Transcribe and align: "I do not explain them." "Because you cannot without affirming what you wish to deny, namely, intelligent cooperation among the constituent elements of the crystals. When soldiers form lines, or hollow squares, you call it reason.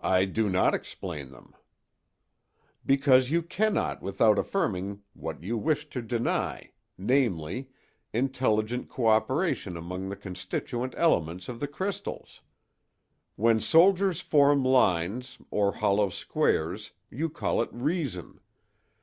"I 0.00 0.24
do 0.24 0.48
not 0.48 0.72
explain 0.72 1.28
them." 1.30 1.54
"Because 2.86 3.30
you 3.30 3.42
cannot 3.42 4.00
without 4.00 4.38
affirming 4.38 5.02
what 5.12 5.42
you 5.42 5.58
wish 5.58 5.86
to 5.90 6.00
deny, 6.00 6.70
namely, 6.96 7.68
intelligent 8.14 8.88
cooperation 8.88 9.76
among 9.76 10.08
the 10.08 10.16
constituent 10.16 10.94
elements 10.96 11.50
of 11.50 11.60
the 11.60 11.68
crystals. 11.68 12.40
When 13.36 13.60
soldiers 13.60 14.22
form 14.22 14.64
lines, 14.64 15.36
or 15.50 15.72
hollow 15.72 16.08
squares, 16.08 16.92
you 17.10 17.28
call 17.28 17.60
it 17.60 17.68
reason. 17.70 18.40